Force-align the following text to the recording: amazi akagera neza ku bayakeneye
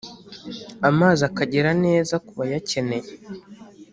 amazi 0.89 1.21
akagera 1.29 1.71
neza 1.85 2.15
ku 2.25 2.31
bayakeneye 2.39 3.09